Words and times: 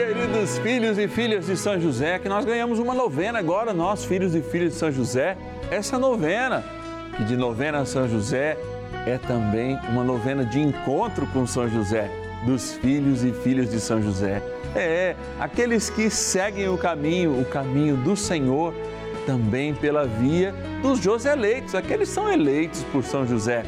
Queridos 0.00 0.56
filhos 0.60 0.96
e 0.96 1.06
filhas 1.06 1.44
de 1.44 1.54
São 1.58 1.78
José, 1.78 2.18
que 2.18 2.26
nós 2.26 2.42
ganhamos 2.46 2.78
uma 2.78 2.94
novena 2.94 3.38
agora, 3.38 3.74
nós, 3.74 4.02
filhos 4.02 4.34
e 4.34 4.40
filhas 4.40 4.72
de 4.72 4.78
São 4.78 4.90
José, 4.90 5.36
essa 5.70 5.98
novena, 5.98 6.64
que 7.14 7.22
de 7.24 7.36
novena 7.36 7.80
a 7.80 7.84
São 7.84 8.08
José 8.08 8.56
é 9.06 9.18
também 9.18 9.78
uma 9.90 10.02
novena 10.02 10.42
de 10.42 10.58
encontro 10.58 11.26
com 11.26 11.46
São 11.46 11.68
José, 11.68 12.10
dos 12.46 12.72
filhos 12.76 13.22
e 13.22 13.30
filhas 13.30 13.70
de 13.70 13.78
São 13.78 14.00
José. 14.00 14.42
É, 14.74 15.14
aqueles 15.38 15.90
que 15.90 16.08
seguem 16.08 16.66
o 16.70 16.78
caminho, 16.78 17.38
o 17.38 17.44
caminho 17.44 17.94
do 17.98 18.16
Senhor, 18.16 18.72
também 19.26 19.74
pela 19.74 20.06
via 20.06 20.54
dos 20.80 20.98
Joseleitos, 20.98 21.74
aqueles 21.74 22.08
que 22.08 22.14
são 22.14 22.32
eleitos 22.32 22.82
por 22.84 23.04
São 23.04 23.26
José. 23.26 23.64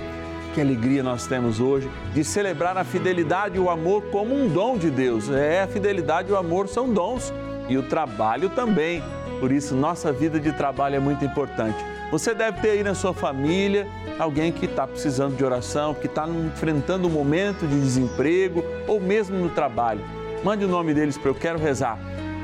Que 0.55 0.61
alegria 0.61 1.03
nós 1.03 1.27
temos 1.27 1.61
hoje 1.61 1.91
de 2.13 2.23
celebrar 2.23 2.77
a 2.77 2.85
fidelidade 2.85 3.57
e 3.57 3.59
o 3.59 3.71
amor 3.71 4.03
como 4.11 4.35
um 4.35 4.49
dom 4.49 4.77
de 4.77 4.91
Deus. 4.91 5.31
É, 5.31 5.63
a 5.63 5.67
fidelidade 5.67 6.29
e 6.29 6.33
o 6.33 6.37
amor 6.37 6.69
são 6.69 6.93
dons 6.93 7.33
e 7.71 7.79
o 7.79 7.83
trabalho 7.83 8.51
também. 8.51 9.03
Por 9.41 9.51
isso, 9.51 9.75
nossa 9.75 10.13
vida 10.13 10.39
de 10.39 10.53
trabalho 10.53 10.97
é 10.97 10.99
muito 10.99 11.25
importante. 11.25 11.83
Você 12.11 12.35
deve 12.35 12.61
ter 12.61 12.71
aí 12.71 12.83
na 12.83 12.95
sua 12.95 13.15
família 13.15 13.89
alguém 14.19 14.53
que 14.53 14.67
está 14.67 14.87
precisando 14.87 15.35
de 15.35 15.43
oração, 15.43 15.95
que 15.95 16.07
está 16.07 16.29
enfrentando 16.29 17.09
um 17.09 17.11
momento 17.11 17.67
de 17.67 17.81
desemprego 17.81 18.63
ou 18.87 19.01
mesmo 19.01 19.39
no 19.39 19.49
trabalho. 19.49 20.03
Mande 20.45 20.67
o 20.67 20.69
nome 20.69 20.93
deles 20.93 21.17
para 21.17 21.31
eu 21.31 21.35
quero 21.35 21.59
rezar. 21.59 21.99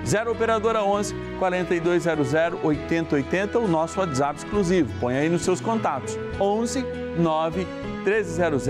0 0.05 0.33
Operadora 0.33 0.83
11 0.83 1.15
4200 1.39 2.33
8080, 2.63 3.59
o 3.59 3.69
nosso 3.69 4.01
WhatsApp 4.01 4.39
exclusivo. 4.39 4.93
Põe 5.01 5.17
aí 5.17 5.29
nos 5.29 5.43
seus 5.43 5.61
contatos. 5.61 6.19
11 6.41 6.85
9 7.19 7.67
1300 8.05 8.67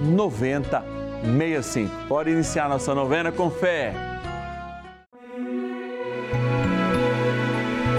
9065. 0.00 1.90
Pode 2.08 2.30
iniciar 2.30 2.68
nossa 2.68 2.94
novena 2.94 3.32
com 3.32 3.50
fé. 3.50 3.92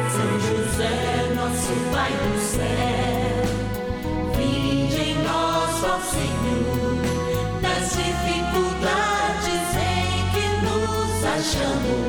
São 0.09 0.39
José, 0.39 1.33
nosso 1.35 1.73
Pai 1.91 2.11
do 2.11 2.39
céu, 2.39 3.43
vinde 4.35 5.01
em 5.01 5.15
nós, 5.23 5.83
ó 5.83 5.99
Senhor, 5.99 6.95
nas 7.61 7.91
dificuldades 7.91 9.75
em 9.75 10.29
que 10.33 10.45
nos 10.65 11.25
achamos. 11.25 12.08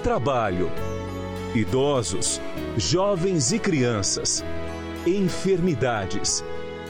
trabalho, 0.00 0.70
idosos, 1.54 2.40
jovens 2.76 3.52
e 3.52 3.58
crianças, 3.58 4.44
enfermidades, 5.06 6.42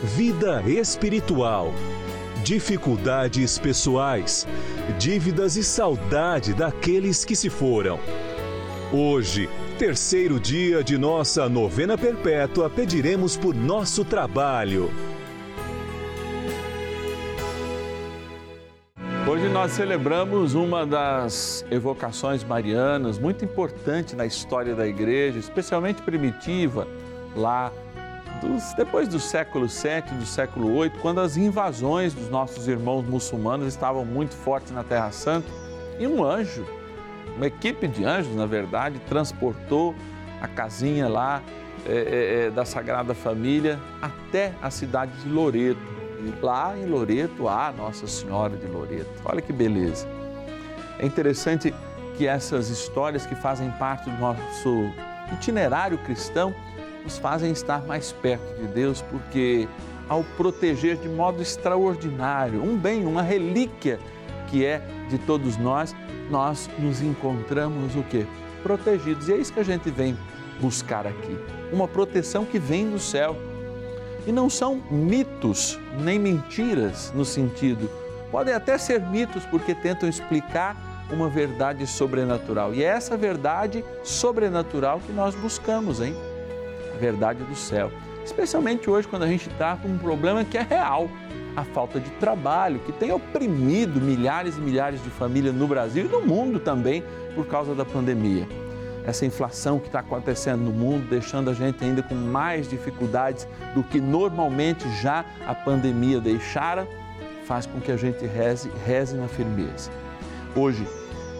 vida 0.02 0.62
espiritual, 0.66 1.74
dificuldades 2.44 3.58
pessoais, 3.58 4.46
dívidas 4.98 5.56
e 5.56 5.64
saudade 5.64 6.54
daqueles 6.54 7.24
que 7.24 7.36
se 7.36 7.50
foram. 7.50 7.98
Hoje, 8.92 9.48
terceiro 9.78 10.38
dia 10.38 10.82
de 10.82 10.96
nossa 10.96 11.48
novena 11.48 11.98
perpétua, 11.98 12.70
pediremos 12.70 13.36
por 13.36 13.54
nosso 13.54 14.04
trabalho. 14.04 14.90
Nós 19.60 19.72
celebramos 19.72 20.54
uma 20.54 20.86
das 20.86 21.66
evocações 21.70 22.42
marianas 22.42 23.18
muito 23.18 23.44
importante 23.44 24.16
na 24.16 24.24
história 24.24 24.74
da 24.74 24.86
igreja, 24.86 25.38
especialmente 25.38 26.00
primitiva, 26.00 26.88
lá 27.36 27.70
dos- 28.40 28.72
depois 28.72 29.06
do 29.06 29.20
século 29.20 29.66
VII, 29.68 30.16
do 30.18 30.24
século 30.24 30.80
VIII, 30.80 30.92
quando 31.02 31.20
as 31.20 31.36
invasões 31.36 32.14
dos 32.14 32.30
nossos 32.30 32.68
irmãos 32.68 33.04
muçulmanos 33.04 33.66
estavam 33.68 34.02
muito 34.02 34.34
fortes 34.34 34.72
na 34.72 34.82
Terra 34.82 35.10
Santa. 35.12 35.48
E 35.98 36.06
um 36.06 36.24
anjo, 36.24 36.64
uma 37.36 37.46
equipe 37.46 37.86
de 37.86 38.02
anjos, 38.02 38.34
na 38.34 38.46
verdade, 38.46 38.98
transportou 39.10 39.94
a 40.40 40.48
casinha 40.48 41.06
lá 41.06 41.42
é, 41.86 42.46
é, 42.46 42.50
da 42.50 42.64
Sagrada 42.64 43.12
Família 43.12 43.78
até 44.00 44.54
a 44.62 44.70
cidade 44.70 45.12
de 45.22 45.28
Loreto. 45.28 45.99
Lá 46.42 46.76
em 46.76 46.86
Loreto 46.86 47.48
há 47.48 47.72
Nossa 47.72 48.06
Senhora 48.06 48.56
de 48.56 48.66
Loreto. 48.66 49.10
Olha 49.24 49.40
que 49.40 49.52
beleza. 49.52 50.06
É 50.98 51.06
interessante 51.06 51.74
que 52.16 52.26
essas 52.26 52.68
histórias 52.68 53.24
que 53.24 53.34
fazem 53.34 53.70
parte 53.72 54.10
do 54.10 54.16
nosso 54.18 54.90
itinerário 55.32 55.96
cristão 55.98 56.54
nos 57.02 57.16
fazem 57.18 57.50
estar 57.52 57.82
mais 57.86 58.12
perto 58.12 58.60
de 58.60 58.66
Deus, 58.68 59.02
porque 59.02 59.66
ao 60.08 60.24
proteger 60.36 60.96
de 60.96 61.08
modo 61.08 61.40
extraordinário 61.40 62.62
um 62.62 62.76
bem, 62.76 63.06
uma 63.06 63.22
relíquia 63.22 63.98
que 64.48 64.66
é 64.66 64.82
de 65.08 65.16
todos 65.18 65.56
nós, 65.56 65.94
nós 66.28 66.68
nos 66.78 67.00
encontramos 67.00 67.94
o 67.96 68.02
quê? 68.02 68.26
Protegidos. 68.62 69.28
E 69.28 69.32
é 69.32 69.36
isso 69.36 69.52
que 69.52 69.60
a 69.60 69.64
gente 69.64 69.90
vem 69.90 70.18
buscar 70.60 71.06
aqui. 71.06 71.38
Uma 71.72 71.88
proteção 71.88 72.44
que 72.44 72.58
vem 72.58 72.90
do 72.90 72.98
céu. 72.98 73.36
E 74.26 74.32
não 74.32 74.50
são 74.50 74.82
mitos 74.90 75.78
nem 75.98 76.18
mentiras 76.18 77.12
no 77.14 77.24
sentido. 77.24 77.90
Podem 78.30 78.54
até 78.54 78.78
ser 78.78 79.00
mitos 79.00 79.44
porque 79.46 79.74
tentam 79.74 80.08
explicar 80.08 80.76
uma 81.10 81.28
verdade 81.28 81.86
sobrenatural. 81.86 82.72
E 82.74 82.82
é 82.82 82.86
essa 82.86 83.16
verdade 83.16 83.84
sobrenatural 84.04 85.00
que 85.00 85.12
nós 85.12 85.34
buscamos, 85.34 86.00
hein? 86.00 86.14
A 86.94 86.98
verdade 86.98 87.42
do 87.42 87.56
céu. 87.56 87.90
Especialmente 88.24 88.88
hoje, 88.88 89.08
quando 89.08 89.24
a 89.24 89.26
gente 89.26 89.48
está 89.48 89.76
com 89.76 89.88
um 89.88 89.98
problema 89.98 90.44
que 90.44 90.56
é 90.56 90.62
real 90.62 91.08
a 91.56 91.64
falta 91.64 91.98
de 91.98 92.10
trabalho, 92.10 92.78
que 92.80 92.92
tem 92.92 93.10
oprimido 93.10 94.00
milhares 94.00 94.56
e 94.56 94.60
milhares 94.60 95.02
de 95.02 95.10
famílias 95.10 95.54
no 95.54 95.66
Brasil 95.66 96.06
e 96.06 96.08
no 96.08 96.20
mundo 96.20 96.60
também 96.60 97.02
por 97.34 97.46
causa 97.46 97.74
da 97.74 97.84
pandemia. 97.84 98.46
Essa 99.10 99.26
inflação 99.26 99.80
que 99.80 99.88
está 99.88 99.98
acontecendo 99.98 100.60
no 100.60 100.70
mundo, 100.70 101.08
deixando 101.10 101.50
a 101.50 101.52
gente 101.52 101.82
ainda 101.84 102.00
com 102.00 102.14
mais 102.14 102.68
dificuldades 102.68 103.44
do 103.74 103.82
que 103.82 104.00
normalmente 104.00 104.88
já 105.02 105.24
a 105.44 105.52
pandemia 105.52 106.20
deixara, 106.20 106.86
faz 107.44 107.66
com 107.66 107.80
que 107.80 107.90
a 107.90 107.96
gente 107.96 108.24
reze, 108.24 108.70
reze 108.86 109.16
na 109.16 109.26
firmeza. 109.26 109.90
Hoje, 110.54 110.86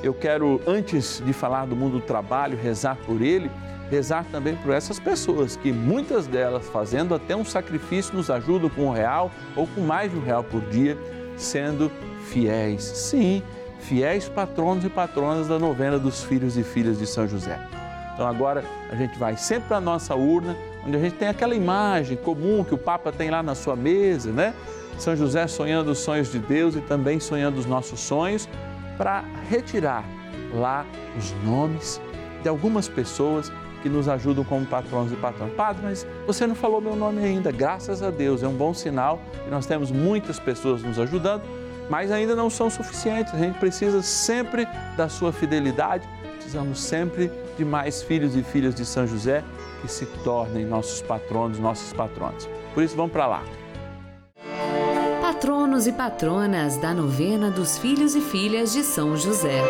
eu 0.03 0.13
quero, 0.13 0.61
antes 0.67 1.23
de 1.25 1.33
falar 1.33 1.65
do 1.65 1.77
mundo 1.77 2.01
do 2.01 2.05
trabalho, 2.05 2.59
rezar 2.61 2.97
por 3.07 3.23
ele, 3.23 3.49
rezar 3.89 4.25
também 4.33 4.57
por 4.57 4.73
essas 4.73 4.99
pessoas, 4.99 5.55
que 5.55 5.71
muitas 5.71 6.27
delas, 6.27 6.69
fazendo 6.71 7.15
até 7.15 7.37
um 7.37 7.45
sacrifício, 7.45 8.17
nos 8.17 8.33
ajudam 8.33 8.69
com 8.69 8.87
um 8.87 8.93
real 8.93 9.31
ou 9.55 9.69
com 9.69 9.83
mais 9.83 10.11
de 10.11 10.19
um 10.19 10.25
real 10.25 10.43
por 10.43 10.61
dia, 10.63 10.99
sendo 11.37 11.89
fiéis. 12.33 12.83
Sim, 12.83 13.45
patronos 14.35 14.85
e 14.85 14.89
patronas 14.89 15.49
da 15.49 15.59
novena 15.59 15.99
dos 15.99 16.23
filhos 16.23 16.57
e 16.57 16.63
filhas 16.63 16.99
de 16.99 17.07
São 17.07 17.27
José. 17.27 17.59
Então 18.15 18.27
agora 18.27 18.65
a 18.91 18.95
gente 18.95 19.19
vai 19.19 19.37
sempre 19.37 19.69
para 19.69 19.79
a 19.79 19.81
nossa 19.81 20.15
urna, 20.15 20.57
onde 20.87 20.97
a 20.97 21.01
gente 21.01 21.17
tem 21.17 21.29
aquela 21.29 21.55
imagem 21.55 22.17
comum 22.17 22.63
que 22.63 22.75
o 22.75 22.79
Papa 22.79 23.11
tem 23.11 23.31
lá 23.31 23.43
na 23.43 23.55
sua 23.55 23.75
mesa, 23.75 24.31
né? 24.31 24.55
São 24.99 25.17
José 25.17 25.47
sonhando 25.47 25.91
os 25.91 25.99
sonhos 25.99 26.31
de 26.31 26.39
Deus 26.39 26.77
e 26.77 26.81
também 26.81 27.19
sonhando 27.19 27.59
os 27.59 27.67
nossos 27.67 28.01
sonhos, 28.01 28.49
para 28.99 29.25
retirar 29.49 30.05
lá 30.53 30.85
os 31.17 31.33
nomes 31.43 32.01
de 32.43 32.49
algumas 32.49 32.87
pessoas 32.89 33.51
que 33.83 33.89
nos 33.89 34.09
ajudam 34.09 34.45
como 34.45 34.67
patronos 34.67 35.11
e 35.11 35.17
patronas. 35.17 35.55
Padre, 35.55 35.83
mas 35.85 36.07
você 36.27 36.47
não 36.47 36.55
falou 36.55 36.81
meu 36.81 36.95
nome 36.95 37.25
ainda. 37.25 37.51
Graças 37.51 38.03
a 38.03 38.11
Deus, 38.11 38.43
é 38.43 38.49
um 38.49 38.53
bom 38.53 38.75
sinal 38.75 39.21
e 39.47 39.51
nós 39.51 39.65
temos 39.65 39.91
muitas 39.91 40.39
pessoas 40.39 40.83
nos 40.83 40.99
ajudando. 40.99 41.43
Mas 41.91 42.13
ainda 42.13 42.37
não 42.37 42.49
são 42.49 42.71
suficientes. 42.71 43.35
A 43.35 43.39
gente 43.39 43.59
precisa 43.59 44.01
sempre 44.01 44.67
da 44.97 45.09
sua 45.09 45.33
fidelidade, 45.33 46.09
precisamos 46.37 46.81
sempre 46.81 47.31
de 47.59 47.65
mais 47.65 48.01
filhos 48.03 48.37
e 48.37 48.43
filhas 48.45 48.75
de 48.75 48.87
São 48.87 49.07
José 49.07 49.43
que 49.83 49.91
se 49.91 50.07
tornem 50.23 50.65
nossos 50.65 51.03
patronos, 51.03 51.59
nossos 51.59 51.93
patronos. 51.93 52.49
Por 52.73 52.85
isso, 52.85 52.95
vamos 52.95 53.13
para 53.13 53.27
lá. 53.27 53.43
Patronos 55.21 55.87
e 55.87 55.93
patronas 55.93 56.77
da 56.77 56.95
novena 56.95 57.51
dos 57.51 57.79
filhos 57.79 58.15
e 58.15 58.21
filhas 58.21 58.73
de 58.73 58.83
São 58.83 59.17
José. 59.17 59.61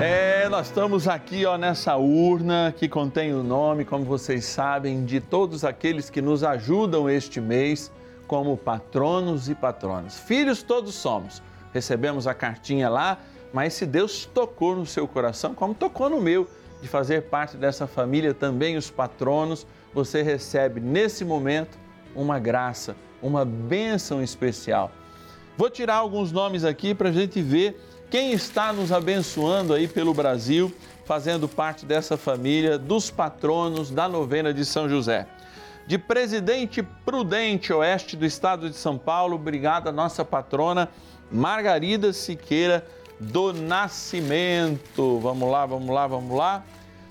É, 0.00 0.48
nós 0.48 0.66
estamos 0.66 1.08
aqui 1.08 1.44
ó, 1.46 1.56
nessa 1.56 1.96
urna 1.96 2.72
que 2.76 2.88
contém 2.88 3.34
o 3.34 3.42
nome, 3.42 3.84
como 3.84 4.04
vocês 4.04 4.44
sabem, 4.44 5.04
de 5.04 5.20
todos 5.20 5.64
aqueles 5.64 6.10
que 6.10 6.22
nos 6.22 6.44
ajudam 6.44 7.08
este 7.08 7.40
mês 7.40 7.90
como 8.30 8.56
patronos 8.56 9.48
e 9.48 9.56
patronas. 9.56 10.20
Filhos 10.20 10.62
todos 10.62 10.94
somos. 10.94 11.42
Recebemos 11.74 12.28
a 12.28 12.32
cartinha 12.32 12.88
lá, 12.88 13.18
mas 13.52 13.74
se 13.74 13.84
Deus 13.84 14.24
tocou 14.24 14.76
no 14.76 14.86
seu 14.86 15.08
coração, 15.08 15.52
como 15.52 15.74
tocou 15.74 16.08
no 16.08 16.20
meu, 16.20 16.48
de 16.80 16.86
fazer 16.86 17.22
parte 17.22 17.56
dessa 17.56 17.88
família 17.88 18.32
também 18.32 18.76
os 18.76 18.88
patronos, 18.88 19.66
você 19.92 20.22
recebe 20.22 20.80
nesse 20.80 21.24
momento 21.24 21.76
uma 22.14 22.38
graça, 22.38 22.94
uma 23.20 23.44
bênção 23.44 24.22
especial. 24.22 24.92
Vou 25.58 25.68
tirar 25.68 25.96
alguns 25.96 26.30
nomes 26.30 26.64
aqui 26.64 26.94
para 26.94 27.08
a 27.08 27.12
gente 27.12 27.42
ver 27.42 27.84
quem 28.08 28.30
está 28.30 28.72
nos 28.72 28.92
abençoando 28.92 29.74
aí 29.74 29.88
pelo 29.88 30.14
Brasil, 30.14 30.72
fazendo 31.04 31.48
parte 31.48 31.84
dessa 31.84 32.16
família 32.16 32.78
dos 32.78 33.10
patronos 33.10 33.90
da 33.90 34.08
novena 34.08 34.54
de 34.54 34.64
São 34.64 34.88
José. 34.88 35.26
De 35.90 35.98
Presidente 35.98 36.84
Prudente, 36.84 37.72
oeste 37.72 38.16
do 38.16 38.24
estado 38.24 38.70
de 38.70 38.76
São 38.76 38.96
Paulo, 38.96 39.34
obrigada 39.34 39.90
nossa 39.90 40.24
patrona 40.24 40.88
Margarida 41.32 42.12
Siqueira 42.12 42.86
do 43.18 43.52
Nascimento. 43.52 45.18
Vamos 45.18 45.50
lá, 45.50 45.66
vamos 45.66 45.92
lá, 45.92 46.06
vamos 46.06 46.38
lá. 46.38 46.64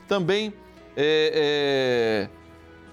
Também 0.07 0.53
é, 0.95 2.29
é, 2.29 2.29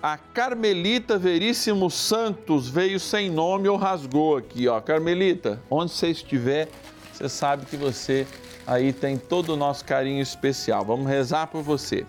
a 0.02 0.18
Carmelita 0.18 1.20
Veríssimo 1.20 1.88
Santos 1.88 2.68
veio 2.68 2.98
sem 2.98 3.30
nome 3.30 3.68
ou 3.68 3.76
rasgou 3.76 4.38
aqui, 4.38 4.66
ó. 4.66 4.80
Carmelita, 4.80 5.62
onde 5.70 5.92
você 5.92 6.08
estiver, 6.08 6.68
você 7.12 7.28
sabe 7.28 7.64
que 7.64 7.76
você 7.76 8.26
aí 8.66 8.92
tem 8.92 9.16
todo 9.16 9.50
o 9.50 9.56
nosso 9.56 9.84
carinho 9.84 10.20
especial. 10.20 10.84
Vamos 10.84 11.06
rezar 11.06 11.46
por 11.46 11.62
você. 11.62 12.04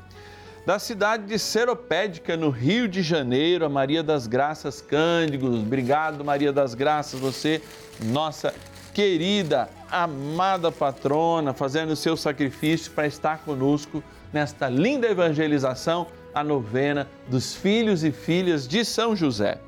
Da 0.68 0.80
cidade 0.80 1.24
de 1.28 1.40
Seropédica, 1.40 2.36
no 2.36 2.50
Rio 2.50 2.90
de 2.90 3.02
Janeiro, 3.02 3.64
a 3.64 3.70
Maria 3.70 4.04
das 4.04 4.28
Graças 4.28 4.82
Cândidos. 4.82 5.62
Obrigado, 5.62 6.26
Maria 6.26 6.52
das 6.52 6.74
Graças, 6.74 7.18
você, 7.18 7.62
nossa 8.04 8.54
querida, 8.94 9.70
amada 9.90 10.70
patrona, 10.70 11.54
fazendo 11.54 11.92
o 11.92 11.96
seu 11.96 12.18
sacrifício 12.18 12.92
para 12.92 13.08
estar 13.08 13.38
conosco 13.46 14.04
nesta 14.34 14.68
linda 14.68 15.08
evangelização, 15.08 16.06
a 16.36 16.44
novena 16.44 17.08
dos 17.30 17.56
filhos 17.56 18.04
e 18.04 18.12
filhas 18.12 18.68
de 18.68 18.84
São 18.84 19.16
José. 19.16 19.62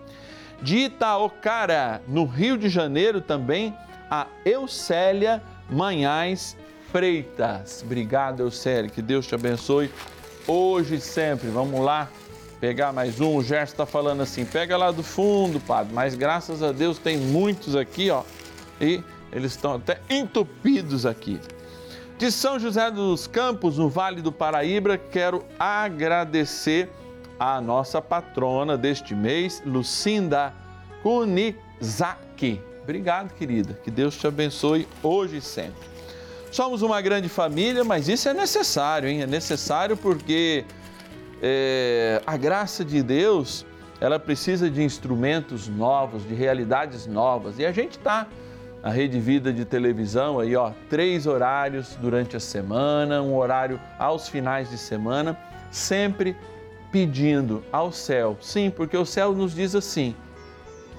De 0.62 0.80
Itaocara, 0.80 2.02
no 2.10 2.25
Rio 2.25 2.57
de 2.57 2.68
Janeiro, 2.68 3.22
também 3.22 3.74
a 4.12 4.28
Eucélia 4.44 5.42
Manhães 5.69 6.57
Freitas. 6.92 7.84
Obrigado, 7.86 8.42
Eucélia, 8.42 8.90
que 8.90 9.02
Deus 9.02 9.25
te 9.25 9.34
abençoe 9.34 9.90
hoje 10.47 10.95
e 10.95 11.01
sempre. 11.01 11.50
Vamos 11.50 11.80
lá 11.81 12.09
pegar 12.59 12.91
mais 12.91 13.19
um. 13.19 13.36
O 13.36 13.44
Gerson 13.44 13.74
está 13.74 13.86
falando 13.86 14.21
assim: 14.21 14.45
pega 14.45 14.77
lá 14.77 14.91
do 14.91 15.03
fundo, 15.03 15.59
padre, 15.59 15.94
mas 15.94 16.15
graças 16.15 16.62
a 16.62 16.71
Deus 16.71 16.97
tem 16.97 17.18
muitos 17.18 17.75
aqui, 17.75 18.09
ó, 18.09 18.24
e 18.80 19.03
eles 19.31 19.51
estão 19.51 19.75
até 19.75 20.00
entupidos 20.09 21.06
aqui. 21.06 21.39
De 22.18 22.31
São 22.31 22.59
José 22.59 22.91
dos 22.91 23.27
Campos, 23.27 23.77
no 23.77 23.88
Vale 23.89 24.21
do 24.21 24.31
Paraíba, 24.31 24.97
quero 24.97 25.45
agradecer 25.57 26.89
a 27.39 27.62
nossa 27.62 28.01
patrona 28.01 28.77
deste 28.77 29.15
mês, 29.15 29.63
Lucinda 29.65 30.53
Kunizaki. 31.01 32.62
Obrigado, 32.83 33.33
querida. 33.35 33.80
Que 33.83 33.89
Deus 33.89 34.18
te 34.18 34.27
abençoe 34.27 34.85
hoje 35.01 35.38
e 35.38 35.42
sempre. 35.42 35.88
Somos 36.51 36.81
uma 36.81 37.00
grande 37.01 37.30
família, 37.30 37.84
mas 37.84 38.07
isso 38.07 38.28
é 38.28 38.34
necessário, 38.34 39.07
hein? 39.07 39.22
É 39.22 39.28
necessário 39.28 39.96
porque 39.96 40.66
é, 41.42 42.22
a 42.25 42.36
graça 42.36 42.84
de 42.84 43.04
Deus, 43.04 43.66
ela 44.01 44.19
precisa 44.19 44.69
de 44.69 44.81
instrumentos 44.81 45.68
novos, 45.68 46.28
de 46.28 46.34
realidades 46.34 47.06
novas. 47.06 47.60
E 47.60 47.66
a 47.66 47.72
gente 47.72 47.98
está 47.98 48.28
a 48.81 48.90
Rede 48.90 49.19
Vida 49.19 49.51
de 49.51 49.66
televisão 49.66 50.40
aí, 50.40 50.56
ó, 50.56 50.72
três 50.90 51.28
horários 51.28 51.98
durante 52.01 52.36
a 52.36 52.40
semana, 52.40 53.22
um 53.22 53.36
horário 53.36 53.80
aos 54.00 54.28
finais 54.28 54.69
de 54.69 54.78
semana, 54.78 55.38
sempre 55.69 56.36
pedindo 56.92 57.63
ao 57.72 57.92
céu. 57.92 58.38
Sim, 58.42 58.69
porque 58.69 58.98
o 58.98 59.06
céu 59.06 59.34
nos 59.34 59.54
diz 59.54 59.75
assim: 59.75 60.16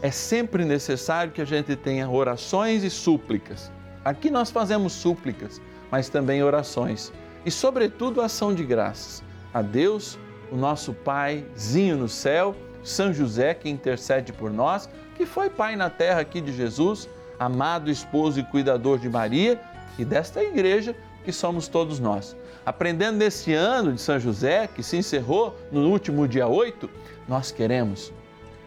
é 0.02 0.10
sempre 0.10 0.64
necessário 0.64 1.32
que 1.32 1.40
a 1.40 1.44
gente 1.44 1.74
tenha 1.74 2.08
orações 2.08 2.84
e 2.84 2.90
súplicas. 2.90 3.70
Aqui 4.04 4.30
nós 4.30 4.50
fazemos 4.50 4.92
súplicas, 4.92 5.60
mas 5.90 6.08
também 6.08 6.42
orações 6.42 7.12
e, 7.44 7.50
sobretudo, 7.50 8.20
ação 8.20 8.54
de 8.54 8.64
graças 8.64 9.22
a 9.52 9.62
Deus, 9.62 10.18
o 10.50 10.56
nosso 10.56 10.92
Paizinho 10.92 11.96
no 11.96 12.08
céu, 12.08 12.54
São 12.82 13.12
José 13.12 13.54
que 13.54 13.68
intercede 13.68 14.32
por 14.32 14.50
nós, 14.50 14.88
que 15.16 15.26
foi 15.26 15.50
Pai 15.50 15.76
na 15.76 15.90
terra 15.90 16.20
aqui 16.20 16.40
de 16.40 16.52
Jesus 16.52 17.08
amado 17.40 17.90
esposo 17.90 18.38
e 18.38 18.44
cuidador 18.44 18.98
de 18.98 19.08
Maria 19.08 19.58
e 19.98 20.04
desta 20.04 20.42
igreja 20.42 20.94
que 21.24 21.32
somos 21.32 21.68
todos 21.68 21.98
nós. 21.98 22.36
Aprendendo 22.66 23.16
nesse 23.16 23.54
ano 23.54 23.94
de 23.94 24.00
São 24.00 24.18
José, 24.18 24.66
que 24.66 24.82
se 24.82 24.98
encerrou 24.98 25.56
no 25.72 25.88
último 25.88 26.28
dia 26.28 26.46
8, 26.46 26.88
nós 27.26 27.50
queremos 27.50 28.12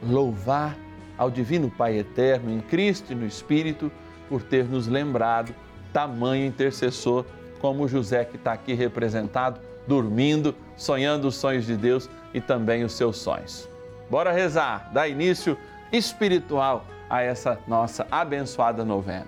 louvar 0.01 0.75
ao 1.15 1.29
Divino 1.29 1.69
Pai 1.69 1.99
Eterno 1.99 2.51
em 2.51 2.59
Cristo 2.61 3.13
e 3.13 3.15
no 3.15 3.27
Espírito 3.27 3.91
por 4.33 4.41
ter 4.41 4.65
nos 4.65 4.87
lembrado 4.87 5.53
tamanho 5.93 6.43
intercessor 6.43 7.23
como 7.61 7.87
José 7.87 8.25
que 8.25 8.35
está 8.35 8.53
aqui 8.53 8.73
representado, 8.73 9.59
dormindo, 9.85 10.55
sonhando 10.75 11.27
os 11.27 11.35
sonhos 11.35 11.67
de 11.67 11.77
Deus 11.77 12.09
e 12.33 12.41
também 12.41 12.83
os 12.83 12.93
seus 12.93 13.17
sonhos. 13.17 13.69
Bora 14.09 14.31
rezar, 14.31 14.89
dar 14.91 15.07
início 15.07 15.55
espiritual 15.91 16.83
a 17.07 17.21
essa 17.21 17.59
nossa 17.67 18.07
abençoada 18.09 18.83
novena. 18.83 19.27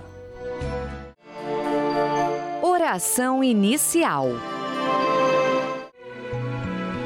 Oração 2.63 3.43
inicial. 3.43 4.29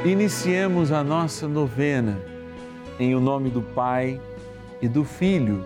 Iniciemos 0.05 0.93
a 0.93 1.03
nossa 1.03 1.50
novena 1.50 2.17
em 2.97 3.13
o 3.13 3.19
nome 3.19 3.50
do 3.50 3.62
Pai 3.62 4.21
e 4.81 4.88
do 4.88 5.03
Filho 5.03 5.65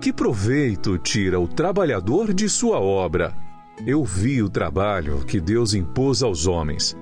Que 0.00 0.12
proveito 0.12 0.96
tira 0.96 1.40
o 1.40 1.48
trabalhador 1.48 2.32
de 2.32 2.48
sua 2.48 2.78
obra? 2.78 3.36
Eu 3.84 4.04
vi 4.04 4.40
o 4.40 4.48
trabalho 4.48 5.24
que 5.24 5.40
Deus 5.40 5.74
impôs 5.74 6.22
aos 6.22 6.46
homens. 6.46 6.96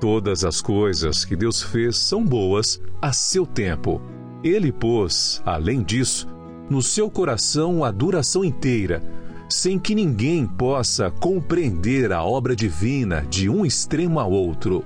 Todas 0.00 0.42
as 0.42 0.62
coisas 0.62 1.22
que 1.22 1.36
Deus 1.36 1.62
fez 1.62 1.98
são 1.98 2.24
boas 2.24 2.80
a 3.00 3.12
seu 3.12 3.44
tempo. 3.44 4.00
Ele 4.42 4.72
pôs, 4.72 5.42
além 5.44 5.82
disso, 5.82 6.26
no 6.70 6.80
seu 6.80 7.10
coração 7.10 7.84
a 7.84 7.90
duração 7.90 8.42
inteira, 8.42 9.02
sem 9.46 9.78
que 9.78 9.94
ninguém 9.94 10.46
possa 10.46 11.10
compreender 11.10 12.10
a 12.10 12.24
obra 12.24 12.56
divina 12.56 13.20
de 13.28 13.50
um 13.50 13.66
extremo 13.66 14.18
a 14.18 14.24
outro. 14.24 14.82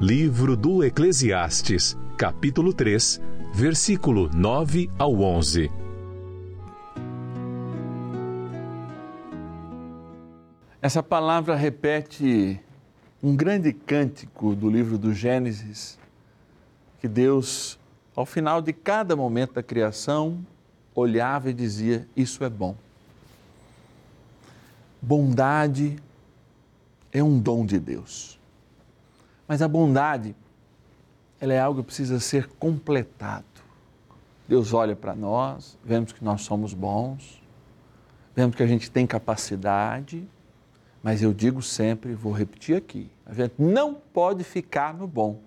Livro 0.00 0.56
do 0.56 0.82
Eclesiastes, 0.82 1.94
capítulo 2.16 2.72
3, 2.72 3.20
versículo 3.52 4.30
9 4.32 4.88
ao 4.98 5.20
11. 5.20 5.70
Essa 10.86 11.02
palavra 11.02 11.56
repete 11.56 12.60
um 13.20 13.34
grande 13.34 13.72
cântico 13.72 14.54
do 14.54 14.70
livro 14.70 14.96
do 14.96 15.12
Gênesis, 15.12 15.98
que 17.00 17.08
Deus, 17.08 17.76
ao 18.14 18.24
final 18.24 18.62
de 18.62 18.72
cada 18.72 19.16
momento 19.16 19.54
da 19.54 19.64
criação, 19.64 20.46
olhava 20.94 21.50
e 21.50 21.52
dizia: 21.52 22.08
Isso 22.16 22.44
é 22.44 22.48
bom. 22.48 22.76
Bondade 25.02 25.96
é 27.10 27.20
um 27.20 27.36
dom 27.36 27.66
de 27.66 27.80
Deus. 27.80 28.38
Mas 29.48 29.62
a 29.62 29.66
bondade, 29.66 30.36
ela 31.40 31.52
é 31.52 31.58
algo 31.58 31.80
que 31.80 31.86
precisa 31.86 32.20
ser 32.20 32.46
completado. 32.60 33.44
Deus 34.46 34.72
olha 34.72 34.94
para 34.94 35.16
nós, 35.16 35.76
vemos 35.84 36.12
que 36.12 36.22
nós 36.22 36.42
somos 36.42 36.72
bons, 36.72 37.42
vemos 38.36 38.54
que 38.54 38.62
a 38.62 38.68
gente 38.68 38.88
tem 38.88 39.04
capacidade, 39.04 40.24
mas 41.06 41.22
eu 41.22 41.32
digo 41.32 41.62
sempre, 41.62 42.14
vou 42.14 42.32
repetir 42.32 42.74
aqui, 42.76 43.08
a 43.24 43.32
gente 43.32 43.54
não 43.60 43.94
pode 43.94 44.42
ficar 44.42 44.92
no 44.92 45.06
bom. 45.06 45.38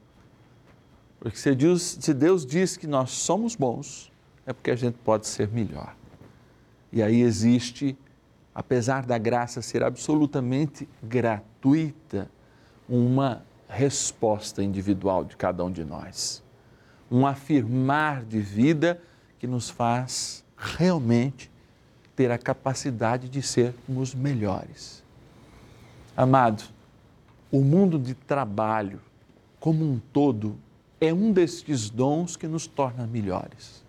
Porque 1.20 1.38
se 1.38 1.54
Deus, 1.54 1.98
se 2.00 2.14
Deus 2.14 2.46
diz 2.46 2.78
que 2.78 2.88
nós 2.88 3.12
somos 3.12 3.58
bons, 3.58 4.10
é 4.46 4.54
porque 4.54 4.72
a 4.72 4.76
gente 4.78 4.96
pode 5.04 5.28
ser 5.28 5.50
melhor. 5.50 5.98
E 6.94 7.04
aí 7.04 7.20
existe, 7.20 7.98
apesar 8.56 9.06
da 9.06 9.18
graça 9.18 9.62
ser 9.62 9.84
absolutamente 9.84 10.88
gratuita, 11.04 12.32
uma 12.88 13.44
resposta 13.68 14.64
individual 14.64 15.26
de 15.26 15.36
cada 15.36 15.62
um 15.66 15.70
de 15.70 15.84
nós. 15.84 16.42
Um 17.12 17.28
afirmar 17.28 18.24
de 18.24 18.40
vida 18.40 19.02
que 19.38 19.46
nos 19.46 19.70
faz 19.70 20.42
realmente 20.56 21.52
ter 22.16 22.32
a 22.32 22.38
capacidade 22.38 23.28
de 23.28 23.42
sermos 23.42 24.16
melhores. 24.16 25.04
Amado, 26.20 26.66
o 27.50 27.62
mundo 27.62 27.98
de 27.98 28.14
trabalho 28.14 29.00
como 29.58 29.86
um 29.86 30.02
todo 30.12 30.58
é 31.00 31.14
um 31.14 31.32
destes 31.32 31.90
dons 31.90 32.36
que 32.36 32.46
nos 32.46 32.68
torna 32.68 33.08
melhores. 33.08 33.82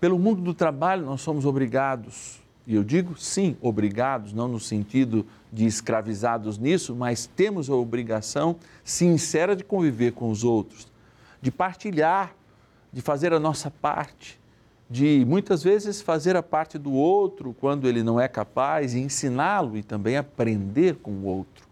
Pelo 0.00 0.18
mundo 0.18 0.42
do 0.42 0.52
trabalho, 0.52 1.06
nós 1.06 1.20
somos 1.20 1.46
obrigados, 1.46 2.40
e 2.66 2.74
eu 2.74 2.82
digo 2.82 3.16
sim, 3.16 3.56
obrigados, 3.60 4.32
não 4.32 4.48
no 4.48 4.58
sentido 4.58 5.24
de 5.52 5.64
escravizados 5.64 6.58
nisso, 6.58 6.92
mas 6.92 7.26
temos 7.26 7.70
a 7.70 7.74
obrigação 7.76 8.56
sincera 8.82 9.54
de 9.54 9.62
conviver 9.62 10.14
com 10.14 10.32
os 10.32 10.42
outros, 10.42 10.88
de 11.40 11.52
partilhar, 11.52 12.34
de 12.92 13.00
fazer 13.00 13.32
a 13.32 13.38
nossa 13.38 13.70
parte, 13.70 14.40
de 14.90 15.24
muitas 15.26 15.62
vezes 15.62 16.00
fazer 16.00 16.34
a 16.34 16.42
parte 16.42 16.78
do 16.78 16.92
outro 16.92 17.54
quando 17.60 17.86
ele 17.86 18.02
não 18.02 18.18
é 18.18 18.26
capaz 18.26 18.94
e 18.94 19.00
ensiná-lo 19.00 19.76
e 19.76 19.82
também 19.82 20.16
aprender 20.16 20.96
com 20.96 21.10
o 21.10 21.24
outro. 21.24 21.68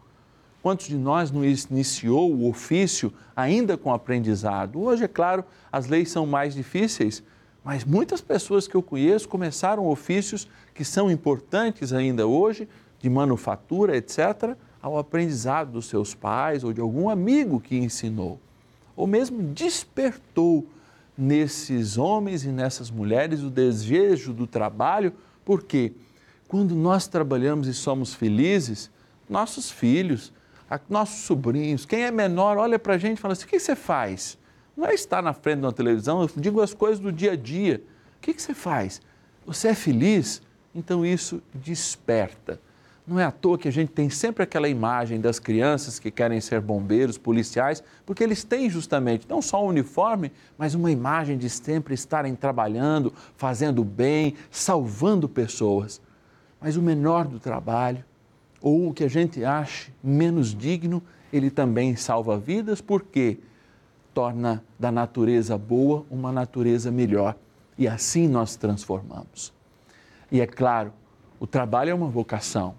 Quantos 0.63 0.89
de 0.89 0.97
nós 0.97 1.31
não 1.31 1.45
iniciou 1.45 2.31
o 2.35 2.49
ofício 2.49 3.13
ainda 3.35 3.77
com 3.77 3.93
aprendizado? 3.95 4.83
Hoje, 4.83 5.05
é 5.05 5.09
claro, 5.09 5.45
as 5.71 5.87
leis 5.87 6.11
são 6.11 6.27
mais 6.27 6.55
difíceis, 6.55 7.23
mas 7.65 7.85
muitas 7.85 8.21
pessoas 8.21 8.69
que 8.69 8.75
eu 8.75 8.83
conheço 8.83 9.29
começaram 9.29 9.87
ofícios 9.87 10.49
que 10.75 10.85
são 10.85 11.11
importantes 11.11 11.93
ainda 11.93 12.27
hoje, 12.27 12.69
de 12.99 13.09
manufatura, 13.09 13.97
etc., 13.97 14.57
ao 14.83 14.99
aprendizado 14.99 15.73
dos 15.73 15.87
seus 15.87 16.15
pais 16.15 16.63
ou 16.63 16.73
de 16.73 16.81
algum 16.81 17.09
amigo 17.09 17.61
que 17.61 17.77
ensinou, 17.77 18.39
ou 18.95 19.07
mesmo 19.07 19.43
despertou 19.43 20.67
nesses 21.17 21.97
homens 21.97 22.45
e 22.45 22.49
nessas 22.49 22.91
mulheres 22.91 23.43
o 23.43 23.51
desejo 23.51 24.33
do 24.33 24.47
trabalho, 24.47 25.13
porque 25.45 25.93
quando 26.49 26.75
nós 26.75 27.09
trabalhamos 27.09 27.67
e 27.67 27.75
somos 27.75 28.15
felizes, 28.15 28.91
nossos 29.29 29.71
filhos, 29.71 30.33
nossos 30.89 31.25
sobrinhos, 31.25 31.85
quem 31.87 32.03
é 32.03 32.11
menor, 32.11 32.59
olha 32.59 32.79
para 32.79 32.95
a 32.95 32.99
gente 32.99 33.19
e 33.19 33.21
fala 33.21 33.33
assim: 33.33 33.45
o 33.45 33.49
que 33.49 33.59
você 33.59 33.75
faz? 33.75 34.39
Não 34.77 34.87
é 34.87 34.95
estar 34.95 35.23
na 35.23 35.33
frente 35.33 35.61
de 35.61 35.67
uma 35.67 35.73
televisão, 35.73 36.23
eu 36.23 36.31
digo 36.37 36.61
as 36.61 36.75
coisas 36.75 37.01
do 37.01 37.11
dia 37.11 37.33
a 37.33 37.37
dia. 37.37 37.83
O 38.19 38.21
que 38.21 38.41
você 38.41 38.53
faz? 38.53 39.01
Você 39.47 39.69
é 39.69 39.75
feliz? 39.75 40.43
Então 40.75 41.07
isso 41.07 41.43
desperta. 41.55 42.61
Não 43.07 43.21
é 43.21 43.25
à 43.25 43.31
toa 43.31 43.57
que 43.57 43.69
a 43.69 43.73
gente 43.73 43.93
tem 43.93 44.11
sempre 44.11 44.43
aquela 44.43 44.69
imagem 44.69 45.21
das 45.21 45.39
crianças 45.39 46.01
que 46.01 46.11
querem 46.11 46.41
ser 46.41 46.61
bombeiros, 46.61 47.17
policiais, 47.17 47.81
porque 48.05 48.25
eles 48.25 48.43
têm 48.43 48.69
justamente 48.69 49.29
não 49.29 49.41
só 49.41 49.65
um 49.65 49.69
uniforme, 49.69 50.33
mas 50.59 50.75
uma 50.75 50.91
imagem 50.91 51.39
de 51.39 51.49
sempre 51.49 51.95
estarem 51.95 52.35
trabalhando, 52.35 53.15
fazendo 53.37 53.85
bem, 53.85 54.35
salvando 54.51 55.29
pessoas. 55.29 56.01
Mas 56.61 56.77
o 56.77 56.83
menor 56.83 57.29
do 57.29 57.39
trabalho, 57.39 58.05
ou 58.61 58.89
o 58.89 58.93
que 58.93 59.05
a 59.05 59.09
gente 59.09 59.45
ache 59.45 59.93
menos 60.03 60.53
digno, 60.53 61.01
ele 61.33 61.49
também 61.49 61.95
salva 61.95 62.37
vidas, 62.37 62.81
porque 62.81 63.39
torna 64.13 64.65
da 64.77 64.91
natureza 64.91 65.57
boa 65.57 66.05
uma 66.11 66.33
natureza 66.33 66.91
melhor. 66.91 67.37
E 67.79 67.87
assim 67.87 68.27
nós 68.27 68.57
transformamos. 68.57 69.53
E 70.33 70.41
é 70.41 70.47
claro, 70.47 70.93
o 71.39 71.47
trabalho 71.47 71.91
é 71.91 71.95
uma 71.95 72.09
vocação 72.09 72.75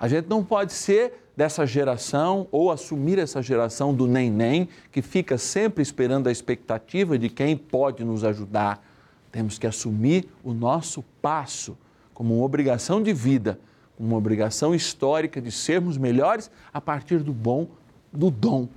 a 0.00 0.08
gente 0.08 0.26
não 0.28 0.42
pode 0.42 0.72
ser 0.72 1.12
dessa 1.36 1.66
geração 1.66 2.48
ou 2.50 2.72
assumir 2.72 3.18
essa 3.18 3.42
geração 3.42 3.94
do 3.94 4.06
nem-nem 4.06 4.66
que 4.90 5.02
fica 5.02 5.36
sempre 5.36 5.82
esperando 5.82 6.26
a 6.26 6.32
expectativa 6.32 7.18
de 7.18 7.28
quem 7.28 7.54
pode 7.54 8.02
nos 8.02 8.24
ajudar. 8.24 8.82
Temos 9.30 9.58
que 9.58 9.66
assumir 9.66 10.26
o 10.42 10.54
nosso 10.54 11.04
passo 11.20 11.76
como 12.14 12.34
uma 12.34 12.44
obrigação 12.44 13.02
de 13.02 13.12
vida, 13.12 13.60
uma 13.98 14.16
obrigação 14.16 14.74
histórica 14.74 15.38
de 15.38 15.52
sermos 15.52 15.98
melhores 15.98 16.50
a 16.72 16.80
partir 16.80 17.18
do 17.18 17.32
bom, 17.32 17.68
do 18.10 18.30
dom 18.30 18.68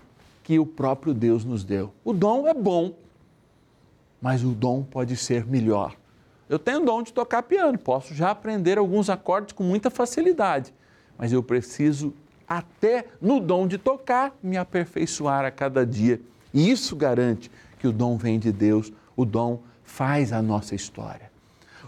que 0.43 0.59
o 0.59 0.65
próprio 0.65 1.13
Deus 1.13 1.45
nos 1.45 1.63
deu. 1.63 1.93
O 2.03 2.11
dom 2.11 2.49
é 2.49 2.53
bom, 2.53 2.93
mas 4.21 4.43
o 4.43 4.49
dom 4.49 4.83
pode 4.83 5.15
ser 5.15 5.45
melhor. 5.45 5.95
Eu 6.49 6.59
tenho 6.59 6.81
o 6.81 6.85
dom 6.85 7.01
de 7.01 7.13
tocar 7.13 7.43
piano, 7.43 7.77
posso 7.77 8.13
já 8.13 8.31
aprender 8.31 8.77
alguns 8.77 9.09
acordes 9.09 9.53
com 9.53 9.63
muita 9.63 9.89
facilidade 9.89 10.73
mas 11.23 11.31
eu 11.31 11.41
preciso, 11.41 12.13
até 12.45 13.05
no 13.21 13.39
dom 13.39 13.65
de 13.65 13.77
tocar, 13.77 14.37
me 14.43 14.57
aperfeiçoar 14.57 15.45
a 15.45 15.51
cada 15.51 15.85
dia. 15.85 16.19
E 16.53 16.69
isso 16.69 16.97
garante 16.97 17.49
que 17.79 17.87
o 17.87 17.93
dom 17.93 18.17
vem 18.17 18.37
de 18.37 18.51
Deus, 18.51 18.91
o 19.15 19.23
dom 19.23 19.61
faz 19.85 20.33
a 20.33 20.41
nossa 20.41 20.75
história. 20.75 21.31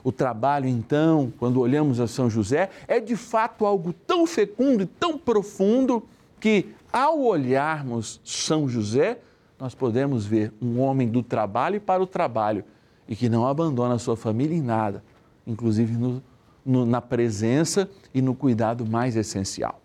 O 0.05 0.09
trabalho, 0.09 0.69
então, 0.69 1.33
quando 1.37 1.59
olhamos 1.59 1.99
a 1.99 2.07
São 2.07 2.29
José, 2.29 2.69
é 2.87 3.01
de 3.01 3.17
fato 3.17 3.65
algo 3.65 3.91
tão 3.91 4.25
fecundo 4.25 4.83
e 4.83 4.85
tão 4.85 5.17
profundo 5.17 6.01
que, 6.39 6.73
ao 6.89 7.19
olharmos 7.19 8.21
São 8.23 8.69
José, 8.69 9.19
nós 9.59 9.75
podemos 9.75 10.25
ver 10.25 10.53
um 10.61 10.79
homem 10.79 11.09
do 11.09 11.21
trabalho 11.21 11.75
e 11.75 11.81
para 11.81 12.01
o 12.01 12.07
trabalho 12.07 12.63
e 13.05 13.17
que 13.17 13.27
não 13.27 13.45
abandona 13.45 13.95
a 13.95 13.99
sua 13.99 14.15
família 14.15 14.55
em 14.55 14.61
nada, 14.61 15.03
inclusive 15.45 15.91
no, 15.97 16.23
no, 16.65 16.85
na 16.85 17.01
presença 17.01 17.89
e 18.13 18.21
no 18.21 18.33
cuidado 18.33 18.85
mais 18.85 19.15
essencial. 19.15 19.81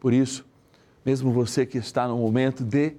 Por 0.00 0.12
isso, 0.12 0.46
mesmo 1.04 1.30
você 1.32 1.66
que 1.66 1.78
está 1.78 2.08
no 2.08 2.16
momento 2.16 2.64
de 2.64 2.94